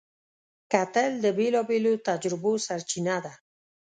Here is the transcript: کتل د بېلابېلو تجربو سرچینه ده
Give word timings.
کتل 0.71 1.11
د 1.23 1.25
بېلابېلو 1.37 1.93
تجربو 2.07 2.51
سرچینه 2.65 3.17
ده 3.25 3.33